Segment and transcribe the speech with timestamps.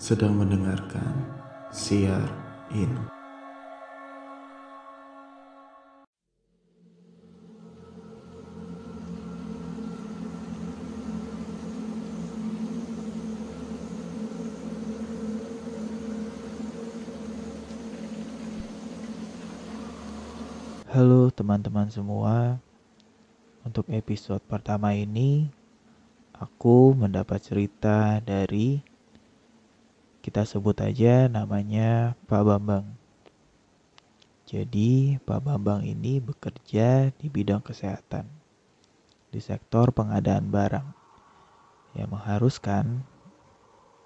[0.00, 1.12] sedang mendengarkan
[1.68, 2.24] siar
[2.72, 2.88] in.
[20.88, 22.56] Halo teman-teman semua,
[23.68, 25.52] untuk episode pertama ini
[26.32, 28.89] aku mendapat cerita dari
[30.20, 32.92] kita sebut aja namanya Pak Bambang.
[34.44, 38.28] Jadi Pak Bambang ini bekerja di bidang kesehatan
[39.30, 40.88] di sektor pengadaan barang
[41.94, 43.00] yang mengharuskan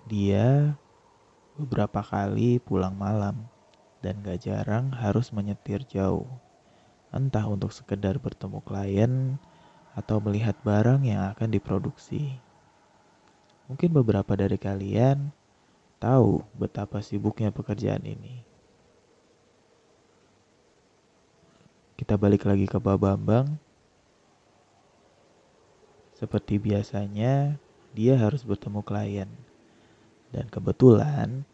[0.05, 0.77] dia
[1.57, 3.49] beberapa kali pulang malam
[4.05, 6.29] dan gak jarang harus menyetir jauh
[7.09, 9.13] entah untuk sekedar bertemu klien
[9.97, 12.37] atau melihat barang yang akan diproduksi.
[13.71, 15.33] Mungkin beberapa dari kalian
[16.05, 18.45] tahu betapa sibuknya pekerjaan ini.
[21.97, 23.57] Kita balik lagi ke Pak Bambang.
[26.13, 27.57] Seperti biasanya,
[27.97, 29.31] dia harus bertemu klien.
[30.29, 31.49] Dan kebetulan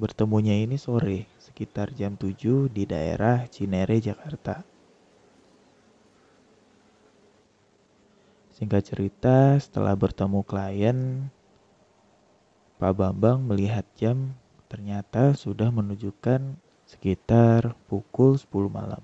[0.00, 4.64] bertemunya ini sore, sekitar jam 7 di daerah Cinere, Jakarta.
[8.54, 11.28] Singkat cerita, setelah bertemu klien,
[12.78, 14.34] Pak Bambang melihat jam
[14.66, 16.58] ternyata sudah menunjukkan
[16.90, 19.02] sekitar pukul 10 malam.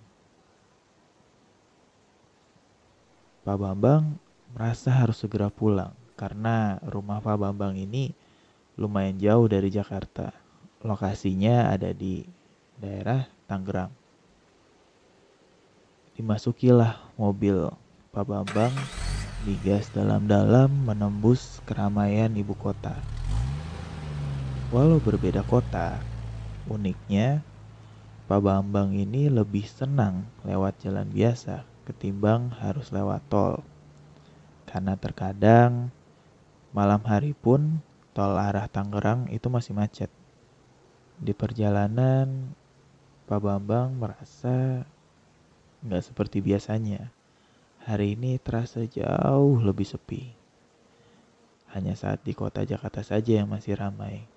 [3.46, 4.18] Pak Bambang
[4.52, 8.12] merasa harus segera pulang karena rumah Pak Bambang ini
[8.76, 10.40] lumayan jauh dari Jakarta
[10.80, 12.24] lokasinya ada di
[12.80, 13.92] daerah Tangerang.
[16.16, 17.68] Dimasukilah mobil
[18.12, 18.72] Pak Bambang
[19.44, 22.96] digas dalam-dalam menembus keramaian ibu kota.
[24.70, 25.98] Walau berbeda kota,
[26.70, 27.42] uniknya
[28.30, 33.66] Pak Bambang ini lebih senang lewat jalan biasa ketimbang harus lewat tol.
[34.70, 35.90] Karena terkadang
[36.70, 37.82] malam hari pun
[38.14, 40.06] tol arah Tangerang itu masih macet.
[41.18, 42.54] Di perjalanan,
[43.26, 44.86] Pak Bambang merasa
[45.82, 47.10] nggak seperti biasanya.
[47.90, 50.30] Hari ini terasa jauh lebih sepi.
[51.74, 54.30] Hanya saat di kota Jakarta saja yang masih ramai.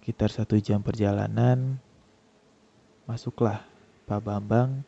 [0.00, 1.76] Sekitar satu jam perjalanan,
[3.04, 3.60] masuklah
[4.08, 4.80] Pak Bambang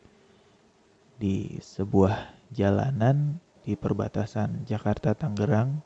[1.21, 5.85] di sebuah jalanan di perbatasan Jakarta Tangerang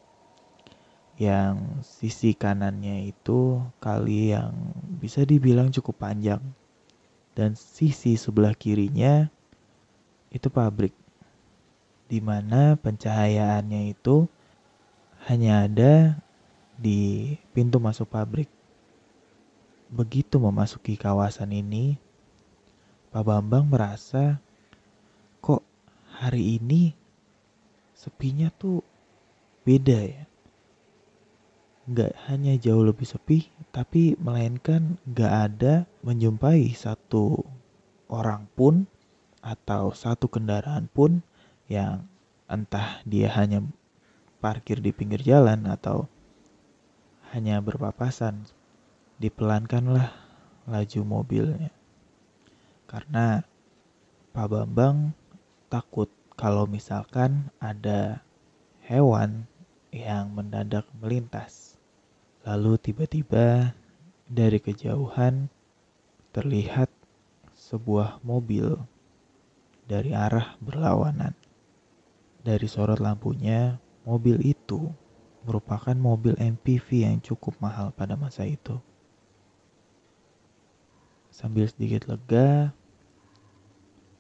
[1.20, 4.56] yang sisi kanannya itu kali yang
[4.96, 6.40] bisa dibilang cukup panjang
[7.36, 9.28] dan sisi sebelah kirinya
[10.32, 10.96] itu pabrik
[12.08, 14.24] di mana pencahayaannya itu
[15.28, 16.16] hanya ada
[16.80, 18.57] di pintu masuk pabrik.
[19.88, 21.96] Begitu memasuki kawasan ini,
[23.12, 24.44] Pak Bambang merasa
[25.40, 25.64] kok
[26.12, 26.92] hari ini
[27.96, 28.84] sepinya tuh
[29.64, 30.28] beda ya
[31.88, 35.74] nggak hanya jauh lebih sepi, tapi melainkan nggak ada
[36.04, 37.48] menjumpai satu
[38.12, 38.84] orang pun
[39.40, 41.24] atau satu kendaraan pun
[41.72, 42.04] yang
[42.52, 43.64] entah dia hanya
[44.44, 46.12] parkir di pinggir jalan atau
[47.32, 48.44] hanya berpapasan.
[49.18, 50.14] Dipelankanlah
[50.70, 51.74] laju mobilnya.
[52.86, 53.42] Karena
[54.30, 55.18] Pak Bambang
[55.74, 56.06] takut
[56.38, 58.22] kalau misalkan ada
[58.86, 59.50] hewan
[59.90, 61.82] yang mendadak melintas.
[62.46, 63.74] Lalu tiba-tiba
[64.30, 65.50] dari kejauhan
[66.30, 66.94] terlihat
[67.58, 68.78] sebuah mobil
[69.90, 71.34] dari arah berlawanan.
[72.46, 74.94] Dari sorot lampunya, mobil itu
[75.44, 78.80] merupakan mobil MPV yang cukup mahal pada masa itu.
[81.38, 82.74] Sambil sedikit lega,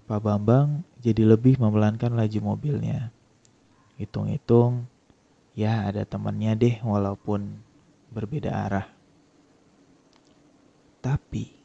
[0.05, 3.09] Pak Bambang jadi lebih memelankan laju mobilnya.
[3.97, 4.85] Hitung-hitung,
[5.57, 7.57] ya ada temannya deh walaupun
[8.13, 8.87] berbeda arah.
[11.01, 11.57] Tapi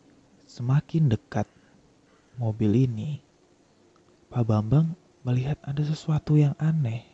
[0.49, 1.44] semakin dekat
[2.40, 3.20] mobil ini,
[4.32, 7.05] Pak Bambang melihat ada sesuatu yang aneh.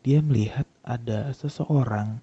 [0.00, 2.16] Dia melihat ada seseorang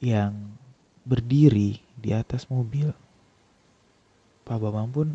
[0.00, 0.56] yang
[1.04, 2.88] berdiri di atas mobil.
[4.48, 5.08] Pak Bambang pun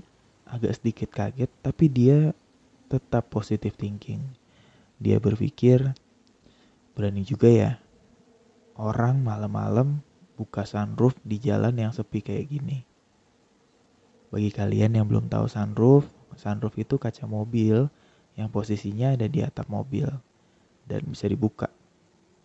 [0.45, 2.37] agak sedikit kaget, tapi dia
[2.85, 4.21] tetap positif thinking.
[5.01, 5.81] Dia berpikir,
[6.93, 7.71] berani juga ya
[8.77, 10.05] orang malam-malam
[10.37, 12.85] buka sunroof di jalan yang sepi kayak gini.
[14.29, 16.05] Bagi kalian yang belum tahu sunroof,
[16.37, 17.89] sunroof itu kaca mobil
[18.33, 20.09] yang posisinya ada di atap mobil
[20.85, 21.69] dan bisa dibuka.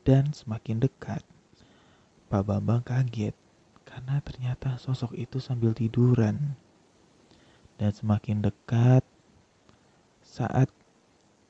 [0.08, 1.20] dan semakin dekat.
[2.32, 3.36] Pak Bambang kaget
[3.84, 6.56] karena ternyata sosok itu sambil tiduran.
[7.78, 9.06] Dan semakin dekat
[10.20, 10.66] saat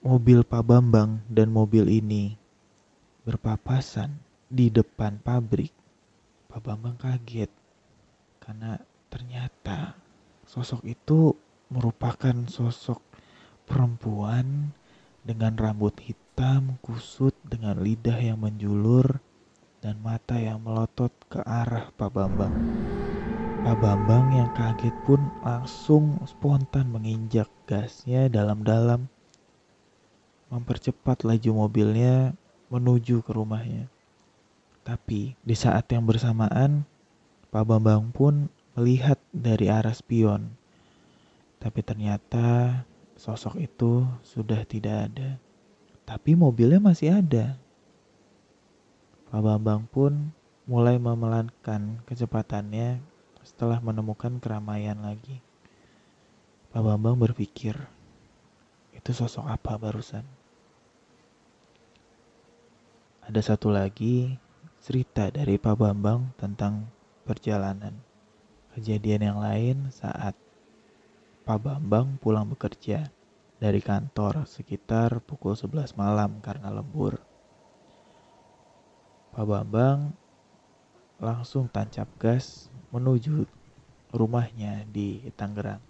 [0.05, 2.37] mobil Pak Bambang dan mobil ini
[3.25, 4.13] berpapasan
[4.49, 5.73] di depan pabrik.
[6.49, 7.53] Pak Bambang kaget
[8.41, 8.81] karena
[9.13, 9.97] ternyata
[10.49, 11.37] sosok itu
[11.69, 13.01] merupakan sosok
[13.69, 14.73] perempuan
[15.21, 19.21] dengan rambut hitam kusut dengan lidah yang menjulur
[19.85, 22.57] dan mata yang melotot ke arah Pak Bambang.
[23.69, 29.13] Pak Bambang yang kaget pun langsung spontan menginjak gasnya dalam-dalam
[30.49, 32.33] mempercepat laju mobilnya
[32.73, 33.93] menuju ke rumahnya.
[34.89, 36.89] Tapi di saat yang bersamaan
[37.53, 40.49] Pak Bambang pun melihat dari arah spion.
[41.61, 42.73] Tapi ternyata
[43.21, 45.37] sosok itu sudah tidak ada.
[46.09, 47.61] Tapi mobilnya masih ada.
[49.29, 50.33] Pak Bambang pun
[50.65, 53.18] mulai memelankan kecepatannya
[53.59, 55.43] setelah menemukan keramaian lagi.
[56.71, 57.75] Pak Bambang berpikir,
[58.95, 60.23] itu sosok apa barusan?
[63.27, 64.39] Ada satu lagi
[64.79, 66.87] cerita dari Pak Bambang tentang
[67.27, 67.99] perjalanan.
[68.79, 70.39] Kejadian yang lain saat
[71.43, 73.11] Pak Bambang pulang bekerja
[73.59, 77.19] dari kantor sekitar pukul 11 malam karena lembur.
[79.35, 80.15] Pak Bambang
[81.19, 83.45] langsung tancap gas menuju
[84.17, 85.81] rumahnya di Tangerang.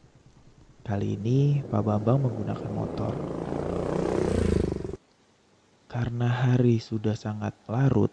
[0.83, 3.15] Kali ini Pak Bambang menggunakan motor.
[5.89, 8.11] Karena hari sudah sangat larut,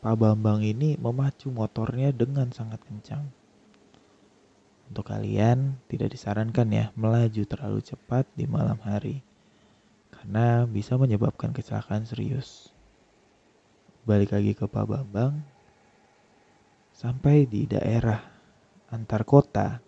[0.00, 3.26] Pak Bambang ini memacu motornya dengan sangat kencang.
[4.92, 9.24] Untuk kalian tidak disarankan ya melaju terlalu cepat di malam hari
[10.12, 12.70] karena bisa menyebabkan kecelakaan serius
[14.06, 15.42] balik lagi ke Pak Bambang
[17.02, 18.22] sampai di daerah
[18.94, 19.82] antar kota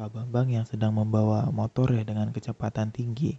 [0.00, 3.36] Pak Bambang yang sedang membawa motornya dengan kecepatan tinggi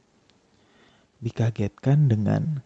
[1.17, 2.61] dikagetkan dengan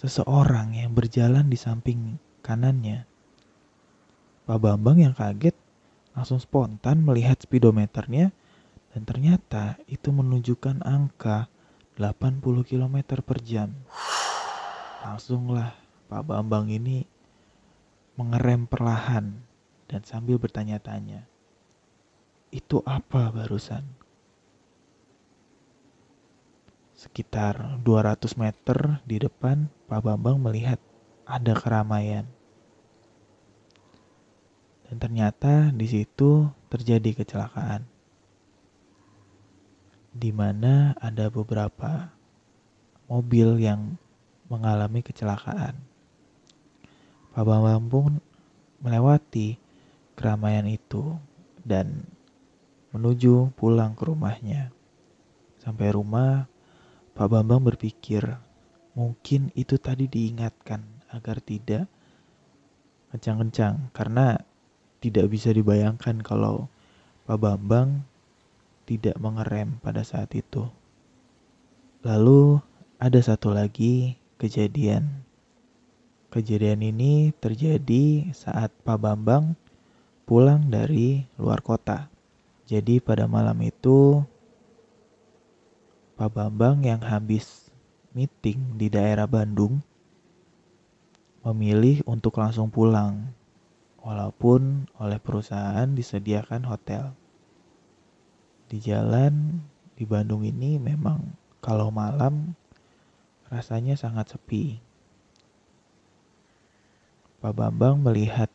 [0.00, 3.04] seseorang yang berjalan di samping kanannya.
[4.48, 5.52] Pak Bambang yang kaget
[6.16, 8.32] langsung spontan melihat speedometernya
[8.96, 11.52] dan ternyata itu menunjukkan angka
[12.00, 13.76] 80 km per jam.
[15.04, 15.76] Langsunglah
[16.08, 17.04] Pak Bambang ini
[18.16, 19.44] mengerem perlahan
[19.86, 21.28] dan sambil bertanya-tanya.
[22.48, 23.84] Itu apa barusan?
[26.96, 30.80] Sekitar 200 meter di depan, Pak Bambang melihat
[31.28, 32.24] ada keramaian.
[34.88, 37.84] Dan ternyata di situ terjadi kecelakaan.
[40.16, 42.16] Di mana ada beberapa
[43.04, 44.00] mobil yang
[44.48, 45.76] mengalami kecelakaan.
[47.44, 48.12] Bambang pun
[48.80, 49.60] melewati
[50.16, 51.20] keramaian itu
[51.60, 52.08] dan
[52.96, 54.72] menuju pulang ke rumahnya.
[55.60, 56.48] Sampai rumah,
[57.12, 58.24] Pak Bambang berpikir
[58.96, 60.80] mungkin itu tadi diingatkan
[61.12, 61.84] agar tidak
[63.12, 64.40] kencang-kencang karena
[65.04, 66.72] tidak bisa dibayangkan kalau
[67.28, 68.08] Pak Bambang
[68.86, 70.64] tidak mengerem pada saat itu.
[72.06, 72.62] Lalu
[73.02, 75.25] ada satu lagi kejadian
[76.36, 79.56] Kejadian ini terjadi saat Pak Bambang
[80.28, 82.12] pulang dari luar kota.
[82.68, 84.20] Jadi pada malam itu
[86.20, 87.72] Pak Bambang yang habis
[88.12, 89.80] meeting di daerah Bandung
[91.40, 93.32] memilih untuk langsung pulang
[94.04, 97.16] walaupun oleh perusahaan disediakan hotel.
[98.68, 99.64] Di jalan
[99.96, 101.32] di Bandung ini memang
[101.64, 102.52] kalau malam
[103.48, 104.84] rasanya sangat sepi
[107.46, 108.50] Pak Bambang melihat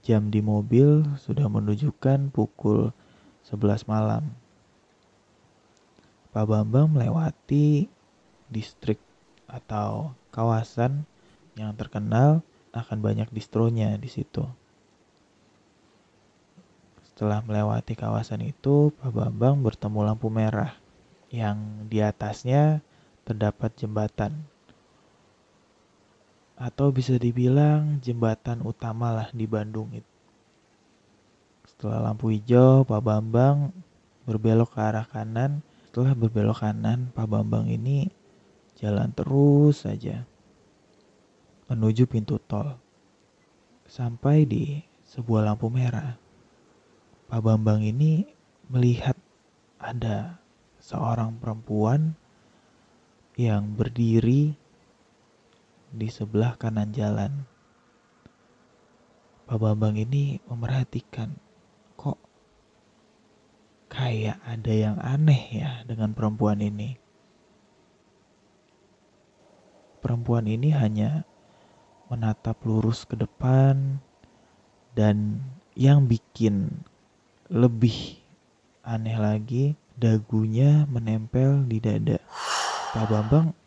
[0.00, 2.88] jam di mobil sudah menunjukkan pukul
[3.44, 4.32] 11 malam.
[6.32, 7.84] Pak Bambang melewati
[8.48, 8.96] distrik
[9.44, 11.04] atau kawasan
[11.60, 12.40] yang terkenal
[12.72, 14.48] akan banyak distronya di situ.
[17.12, 20.72] Setelah melewati kawasan itu, Pak Bambang bertemu lampu merah
[21.28, 22.80] yang di atasnya
[23.28, 24.48] terdapat jembatan
[26.56, 30.16] atau bisa dibilang jembatan utama lah di Bandung itu.
[31.68, 33.76] Setelah lampu hijau, Pak Bambang
[34.24, 35.60] berbelok ke arah kanan.
[35.88, 38.08] Setelah berbelok kanan, Pak Bambang ini
[38.80, 40.24] jalan terus saja
[41.68, 42.80] menuju pintu tol.
[43.86, 46.16] Sampai di sebuah lampu merah.
[47.28, 48.24] Pak Bambang ini
[48.72, 49.14] melihat
[49.76, 50.40] ada
[50.80, 52.14] seorang perempuan
[53.36, 54.56] yang berdiri
[55.96, 57.48] di sebelah kanan jalan.
[59.48, 61.32] Pak Bambang ini memerhatikan
[61.96, 62.20] kok
[63.88, 67.00] kayak ada yang aneh ya dengan perempuan ini.
[70.04, 71.24] Perempuan ini hanya
[72.12, 73.98] menatap lurus ke depan
[74.94, 75.40] dan
[75.74, 76.84] yang bikin
[77.48, 78.20] lebih
[78.86, 79.64] aneh lagi
[79.96, 82.20] dagunya menempel di dada.
[82.94, 83.65] Pak Bambang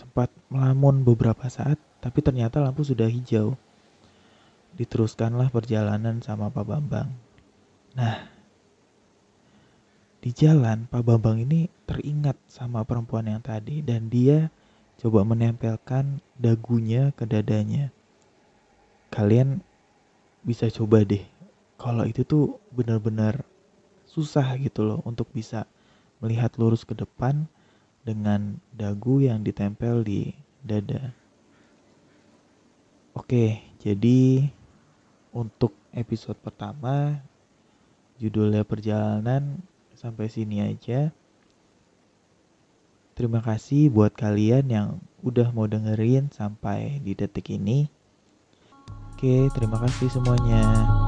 [0.00, 3.52] sempat melamun beberapa saat tapi ternyata lampu sudah hijau
[4.80, 7.12] diteruskanlah perjalanan sama Pak Bambang.
[7.92, 8.16] Nah,
[10.24, 14.48] di jalan Pak Bambang ini teringat sama perempuan yang tadi dan dia
[14.96, 17.92] coba menempelkan dagunya ke dadanya.
[19.10, 19.60] Kalian
[20.46, 21.24] bisa coba deh.
[21.80, 23.42] Kalau itu tuh benar-benar
[24.08, 25.64] susah gitu loh untuk bisa
[26.20, 27.48] melihat lurus ke depan
[28.04, 30.32] dengan dagu yang ditempel di
[30.64, 31.12] dada.
[33.12, 34.48] Oke, jadi
[35.34, 37.20] untuk episode pertama
[38.20, 39.64] judulnya perjalanan
[39.96, 41.10] sampai sini aja.
[43.16, 44.88] Terima kasih buat kalian yang
[45.20, 47.84] udah mau dengerin sampai di detik ini.
[49.12, 50.99] Oke, terima kasih semuanya.